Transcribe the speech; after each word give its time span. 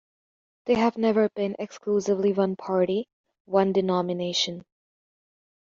They 0.65 0.73
have 0.73 0.97
never 0.97 1.29
been 1.29 1.55
exclusively 1.59 2.33
one 2.33 2.55
party, 2.55 3.07
one 3.45 3.71
denomination. 3.71 4.65